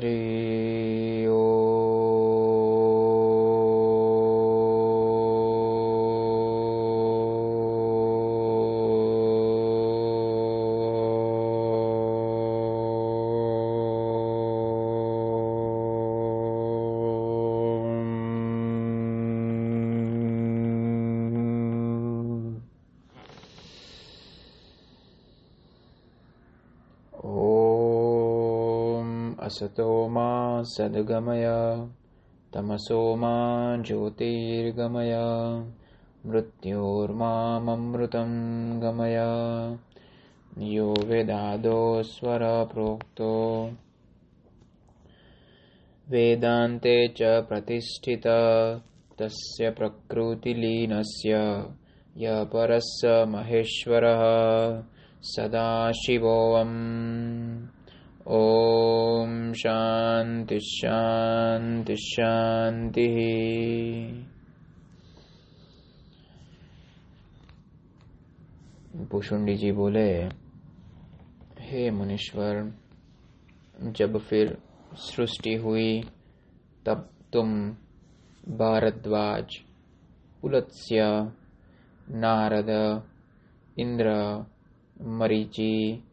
[0.00, 0.39] हरि
[29.50, 31.46] असतो मा सद्गमय।
[32.54, 35.18] तमसो मा ज्योतिर्गमय।
[36.26, 38.28] मृत्योर्माममृतं
[38.82, 39.18] गमय।
[40.58, 43.70] यो वेदादो स्वरप्रोक्तो।
[46.08, 48.22] वेदान्ते च प्रतिष्ठित।
[49.22, 51.64] तस्य प्रकृतिलीनस्य।
[52.16, 54.22] य परस्य महेश्वरः।
[55.22, 57.79] सदाशिवोऽम्
[58.32, 63.16] ॐ शान्ति शान्ति शान्तिः
[69.10, 70.24] पुषुंडी जी बोले,
[71.60, 72.72] हे मुनीश्वर,
[73.82, 74.58] जब फिर
[74.94, 76.02] सृष्टि हुई,
[76.86, 77.70] तब तुम
[78.48, 79.56] भारद्वाज,
[80.42, 81.00] पुलत्स्य,
[82.10, 83.02] नारद,
[83.78, 84.10] इंद्र,
[85.02, 86.04] मरीचि,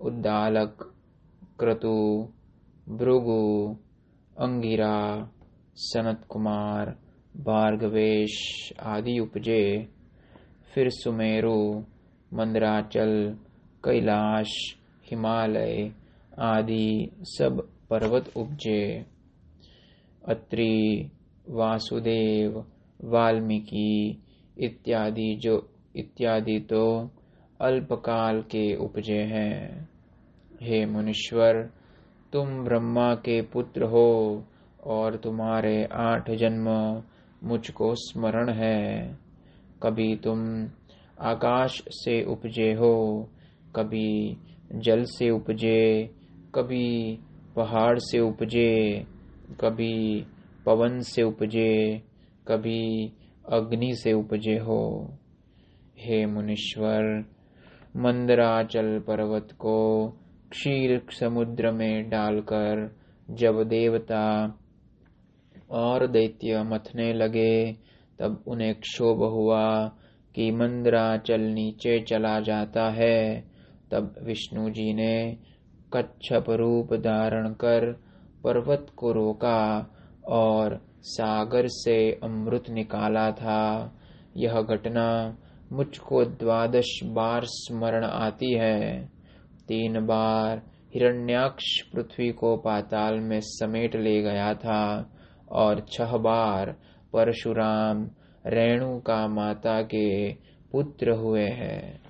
[0.00, 0.92] उद्दालक
[1.58, 2.28] क्रतु,
[2.88, 3.76] भृगु,
[4.38, 5.30] अंगिरा
[5.74, 6.90] सनत कुमार
[7.36, 9.88] भार्गवेश आदि उपजे।
[10.74, 11.82] फिर सुमेरु,
[12.34, 13.38] मंदराचल,
[13.84, 14.76] कैलाश,
[15.10, 15.92] हिमालय
[16.38, 19.06] आदि सब पर्वत उपजे।
[20.28, 21.10] अत्रि,
[21.48, 22.66] वासुदेव,
[23.04, 24.22] वाल्मीकि
[24.58, 27.10] इत्यादि जो, इत्यादि तो
[27.60, 29.95] अल्पकाल के उपजे हैं।
[30.62, 31.70] हे मुनीश्वर,
[32.32, 34.44] तुम ब्रह्मा के पुत्र हो
[34.84, 37.02] और तुम्हारे आठ जन्म
[37.44, 39.18] मुझको स्मरण है।
[39.82, 40.68] कभी तुम
[41.20, 43.28] आकाश से उपजे हो,
[43.76, 44.36] कभी
[44.72, 46.10] जल से उपजे,
[46.54, 47.18] कभी
[47.56, 49.06] पहाड़ से उपजे,
[49.60, 50.26] कभी
[50.66, 52.02] पवन से उपजे,
[52.48, 53.12] कभी
[53.52, 55.10] अग्नि से उपजे हो।
[55.98, 57.24] हे मुनीश्वर,
[57.96, 60.08] मंदराचल पर्वत को
[60.56, 62.96] क्षीर समुद्र में डालकर
[63.30, 64.58] जब देवता
[65.70, 67.72] और दैत्य मथने लगे,
[68.18, 69.88] तब उन्हें क्षोभ हुआ
[70.34, 73.44] कि मंदराचल नीचे चला जाता है।
[73.90, 75.36] तब विष्णु जी ने
[75.92, 77.92] कच्छप रूप धारण कर
[78.44, 79.90] पर्वत को रोका
[80.28, 83.96] और सागर से अमृत निकाला था।
[84.36, 85.38] यह घटना
[85.72, 89.15] मुझको द्वादश बार स्मरण आती है।
[89.68, 90.62] तीन बार
[90.94, 95.10] हिरण्याक्ष पृथ्वी को पाताल में समेट ले गया था
[95.48, 96.72] और छह बार
[97.12, 98.10] परशुराम
[98.46, 100.32] रेणु का माता के
[100.72, 102.00] पुत्र हुए हैं।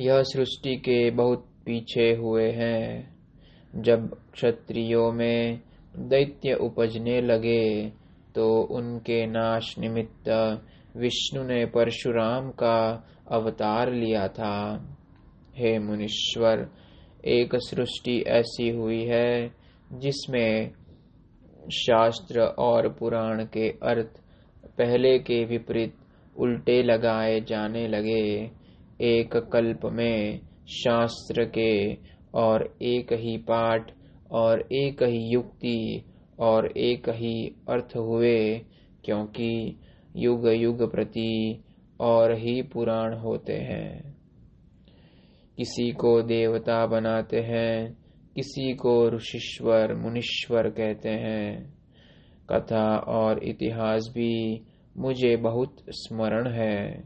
[0.00, 3.16] यह सृष्टि के बहुत पीछे हुए हैं।
[3.74, 5.60] जब क्षत्रियो में
[5.96, 7.92] दैत्य उपजने लगे
[8.34, 10.28] तो उनके नाश निमित्त
[10.96, 12.80] विष्णु ने परशुराम का
[13.30, 14.56] अवतार लिया था।
[15.56, 16.68] हे मुनीश्वर,
[17.24, 19.50] एक सृष्टि ऐसी हुई है
[19.92, 20.72] जिसमें
[21.72, 24.20] शास्त्र और पुराण के अर्थ
[24.78, 25.94] पहले के विपरीत
[26.36, 28.50] उल्टे लगाए जाने लगे।
[29.00, 30.40] एक कल्प में
[30.70, 31.94] शास्त्र के
[32.34, 33.90] और एक ही पाठ
[34.32, 36.04] और एक ही युक्ति
[36.40, 37.34] और एक ही
[37.68, 38.58] अर्थ हुए,
[39.04, 39.76] क्योंकि
[40.16, 41.62] युग युग प्रति
[42.00, 44.16] और ही पुराण होते हैं।
[45.56, 47.98] किसी को देवता बनाते हैं,
[48.34, 51.74] किसी को ऋषिश्वर, मुनीश्वर कहते हैं।
[52.52, 54.62] कथा और इतिहास भी
[54.96, 57.04] मुझे बहुत स्मरण है।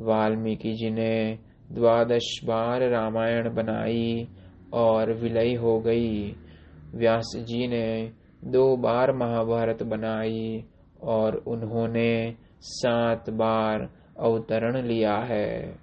[0.00, 1.38] वाल्मीकि जी ने
[1.72, 4.28] द्वादश बार रामायण बनाई
[4.72, 6.32] और विलय हो गई।
[6.94, 8.12] व्यास जी ने
[8.44, 10.64] दो बार महाभारत बनाई
[11.06, 15.78] और उन्होंने सात बार अवतरण लिया है।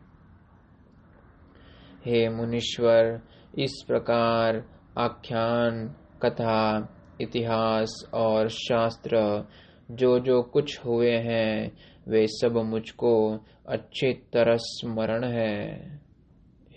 [2.06, 3.22] हे मुनीश्वर,
[3.60, 4.66] इस प्रकार
[4.98, 6.90] आख्यान, कथा,
[7.22, 9.48] इतिहास और शास्त्र
[9.92, 11.72] जो जो कुछ हुए हैं,
[12.08, 15.96] वे सब मुझको अच्छी तरह स्मरण है।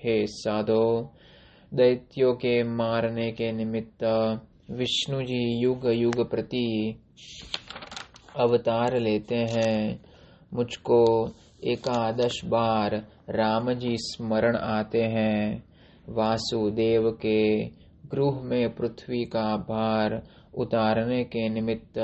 [0.04, 1.14] हे साधो,
[1.74, 4.04] दैत्यों के मारने के निमित्त
[4.70, 6.98] विष्णु जी युग युग प्रति
[8.36, 10.00] अवतार लेते हैं।
[10.54, 11.28] मुझको
[11.64, 15.64] एकादश बार राम जी स्मरण आते हैं।
[16.08, 17.64] वासुदेव के
[18.06, 20.22] गृह में पृथ्वी का भार
[20.54, 21.98] उतारने के निमित्त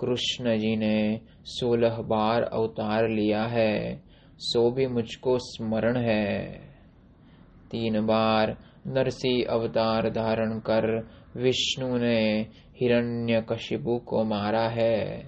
[0.00, 4.02] कृष्ण जी ने सोलह बार अवतार लिया है।
[4.38, 6.58] सो भी मुझको स्मरण है।
[7.70, 8.56] तीन बार
[8.86, 12.46] नरसी अवतार धारण कर विष्णु ने
[12.80, 15.24] हिरण्यकशिपु को मारा है।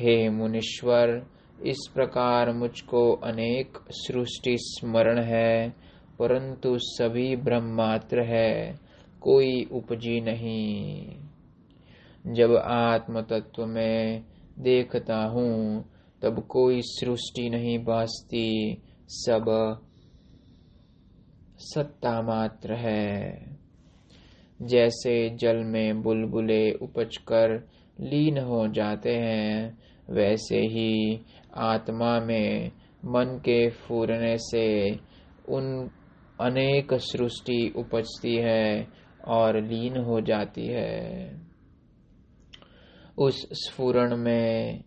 [0.00, 1.26] हे मुनीश्वर,
[1.66, 5.70] इस प्रकार मुझको अनेक सृष्टि स्मरण है,
[6.18, 8.78] परंतु सभी ब्रह्मात्र है,
[9.20, 11.06] कोई उपजी नहीं।
[12.26, 14.24] जब आत्म तत्व में
[14.58, 15.90] देखता हूँ,
[16.22, 19.44] तब कोई सृष्टि नहीं बासती सब
[21.58, 23.44] सत्ता मात्र है।
[24.62, 27.68] जैसे जल में बुलबुले उपजकर
[28.00, 29.78] लीन हो जाते हैं,
[30.10, 31.20] वैसे ही
[31.54, 32.70] आत्मा में
[33.04, 34.92] मन के फूरने से
[35.48, 35.90] उन
[36.40, 38.88] अनेक सृष्टि उपजती है
[39.28, 41.40] और लीन हो जाती है।
[43.18, 44.84] उस स्फुरण में,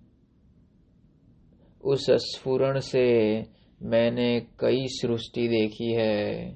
[1.83, 3.43] उस स्फुरण से
[3.81, 6.55] मैंने कई सृष्टि देखी है।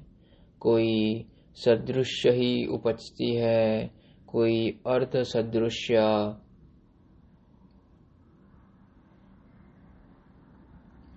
[0.60, 1.24] कोई
[1.54, 3.90] सदृश ही उपजती है,
[4.26, 5.96] कोई अर्थ सदृश्य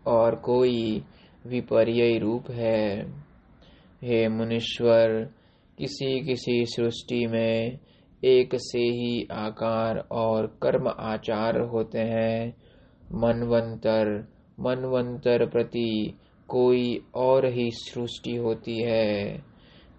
[0.10, 1.04] और कोई
[1.48, 3.10] विपर्य रूप है।
[4.04, 5.30] हे मुनीश्वर,
[5.78, 7.80] किसी किसी सृष्टि में
[8.24, 12.56] एक से ही आकार और कर्म आचार होते हैं।
[13.14, 14.28] मनवंतर
[14.60, 16.18] मनवंतर प्रति
[16.48, 19.42] कोई और ही सृष्टि होती है।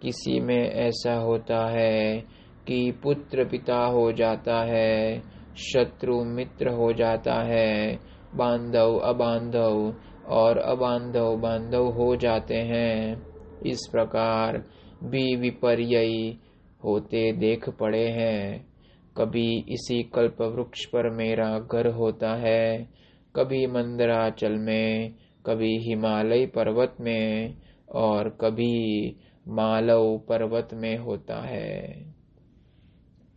[0.02, 2.20] किसी में ऐसा होता है
[2.66, 5.22] कि पुत्र पिता हो जाता है,
[5.56, 7.98] शत्रु मित्र हो जाता है
[8.34, 9.94] बांधव अबांधव
[10.26, 13.22] और अबांधव बांधव हो जाते हैं।
[13.66, 14.58] इस प्रकार
[15.04, 16.36] भी विपर्य
[16.84, 18.70] होते देख पड़े हैं।
[19.16, 22.88] कभी इसी कल्प वृक्ष पर मेरा घर होता है,
[23.36, 25.14] कभी मंदराचल में,
[25.46, 27.54] कभी हिमालय पर्वत में
[27.92, 29.16] और कभी
[29.48, 32.04] मालव पर्वत में होता है।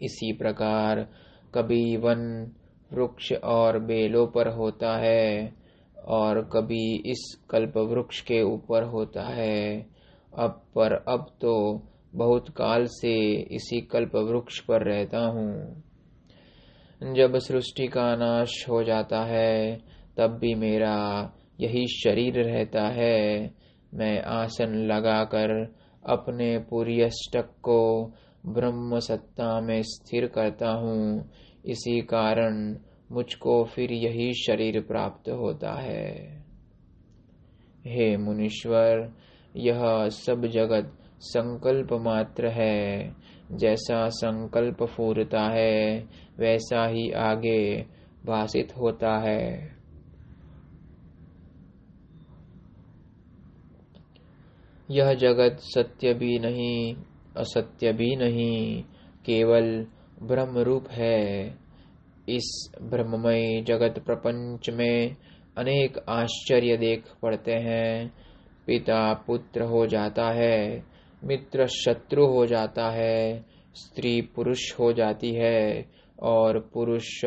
[0.01, 1.07] इसी प्रकार
[1.55, 2.51] कभी वन
[2.93, 5.53] वृक्ष और बेलों पर होता है
[5.97, 9.85] और कभी इस कल्प वृक्ष के ऊपर होता है।
[10.33, 11.81] अब पर अब तो
[12.15, 15.83] बहुत काल से इसी कल्प वृक्ष पर रहता हूँ।
[17.13, 19.77] जब सृष्टि का नाश हो जाता है,
[20.17, 20.97] तब भी मेरा
[21.59, 23.51] यही शरीर रहता है।
[23.93, 25.75] मैं आसन लगाकर
[26.05, 28.11] अपने पूरी को
[28.45, 31.29] ब्रह्म सत्ता में स्थिर करता हूँ।
[31.65, 32.77] इसी कारण
[33.11, 36.37] मुझको फिर यही शरीर प्राप्त होता है।
[37.85, 39.13] हे मुनीश्वर,
[39.55, 43.13] यह सब जगत संकल्प मात्र है।
[43.51, 45.99] जैसा संकल्प फूरता है,
[46.37, 47.85] वैसा ही आगे
[48.25, 49.77] भाषित होता है।
[54.91, 56.95] यह जगत सत्य भी नहीं,
[57.37, 58.83] असत्य भी नहीं,
[59.25, 59.87] केवल
[60.23, 61.47] ब्रह्म रूप है।
[62.29, 65.15] इस ब्रह्ममय जगत प्रपंच में
[65.57, 68.13] अनेक आश्चर्य देख पड़ते हैं।
[68.67, 70.83] पिता पुत्र हो जाता है,
[71.23, 75.85] मित्र शत्रु हो जाता है, स्त्री पुरुष हो जाती है
[76.19, 77.21] और पुरुष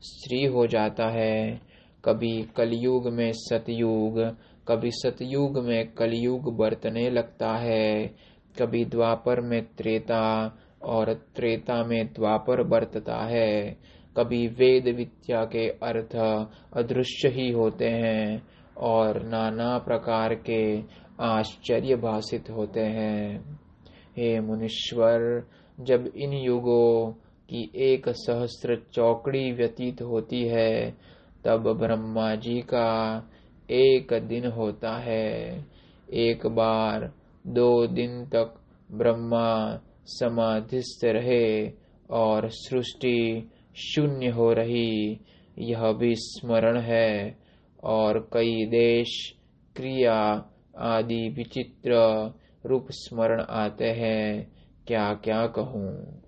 [0.00, 1.60] स्त्री हो जाता है।
[2.04, 4.20] कभी कलयुग में सतयुग,
[4.68, 8.14] कभी सतयुग में कलयुग बरतने लगता है।
[8.62, 13.76] कभी द्वापर में त्रेता और त्रेता में द्वापर बरतता है।
[14.16, 16.16] कभी वेद विद्या के अर्थ
[16.76, 18.42] अदृश्य ही होते हैं
[18.78, 20.82] और नाना प्रकार के
[21.20, 23.54] आश्चर्य भाषित होते हैं।
[24.16, 25.46] हे मुनीश्वर,
[25.80, 27.12] जब इन युगों
[27.50, 30.94] की एक सहस्र चौकड़ी व्यतीत होती है,
[31.44, 33.28] तब ब्रह्मा जी का
[33.70, 35.64] एक दिन होता है।
[36.12, 37.12] एक बार,
[37.46, 38.54] दो दिन तक
[38.92, 41.72] ब्रह्मा समाधिस्थ रहे
[42.10, 45.20] और सृष्टि शून्य हो रही।
[45.58, 47.38] यह भी स्मरण है
[47.84, 49.34] और कई देश,
[49.76, 51.94] क्रिया आदि विचित्र
[52.66, 54.52] रूप स्मरण आते हैं।
[54.86, 56.22] क्या क्या कहूँ?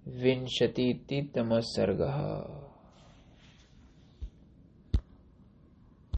[0.08, 2.63] विंशतितमः सर्गः।